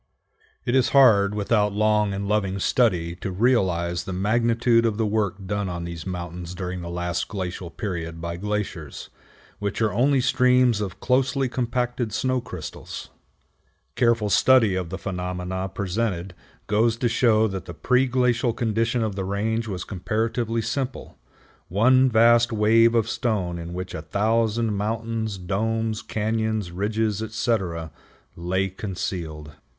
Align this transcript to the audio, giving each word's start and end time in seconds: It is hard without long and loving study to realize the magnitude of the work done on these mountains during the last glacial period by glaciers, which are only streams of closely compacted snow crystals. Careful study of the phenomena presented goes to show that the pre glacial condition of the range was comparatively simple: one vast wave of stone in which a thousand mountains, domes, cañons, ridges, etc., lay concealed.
It 0.65 0.73
is 0.75 0.89
hard 0.97 1.35
without 1.35 1.73
long 1.73 2.11
and 2.11 2.27
loving 2.27 2.57
study 2.57 3.15
to 3.17 3.29
realize 3.29 4.03
the 4.03 4.11
magnitude 4.11 4.83
of 4.83 4.97
the 4.97 5.05
work 5.05 5.45
done 5.45 5.69
on 5.69 5.83
these 5.83 6.07
mountains 6.07 6.55
during 6.55 6.81
the 6.81 6.89
last 6.89 7.27
glacial 7.27 7.69
period 7.69 8.19
by 8.19 8.37
glaciers, 8.37 9.11
which 9.59 9.79
are 9.79 9.93
only 9.93 10.19
streams 10.19 10.81
of 10.81 10.99
closely 10.99 11.47
compacted 11.47 12.11
snow 12.13 12.41
crystals. 12.41 13.11
Careful 13.95 14.31
study 14.31 14.73
of 14.73 14.89
the 14.89 14.97
phenomena 14.97 15.69
presented 15.69 16.33
goes 16.65 16.97
to 16.97 17.07
show 17.07 17.47
that 17.47 17.65
the 17.65 17.73
pre 17.75 18.07
glacial 18.07 18.53
condition 18.53 19.03
of 19.03 19.15
the 19.15 19.23
range 19.23 19.67
was 19.67 19.83
comparatively 19.83 20.63
simple: 20.63 21.19
one 21.67 22.09
vast 22.09 22.51
wave 22.51 22.95
of 22.95 23.07
stone 23.07 23.59
in 23.59 23.71
which 23.71 23.93
a 23.93 24.01
thousand 24.01 24.73
mountains, 24.75 25.37
domes, 25.37 26.01
cañons, 26.01 26.71
ridges, 26.73 27.21
etc., 27.21 27.91
lay 28.35 28.67
concealed. 28.67 29.51